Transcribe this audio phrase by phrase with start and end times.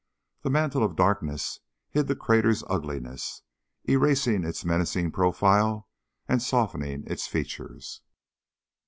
[0.41, 1.59] The mantle of darkness
[1.91, 3.43] hid the crater's ugliness,
[3.87, 5.87] erasing its menacing profile
[6.27, 8.01] and softening its features.